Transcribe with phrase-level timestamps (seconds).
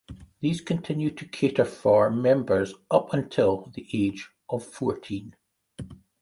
[0.39, 5.35] These continue to cater for members up until the age of fourteen.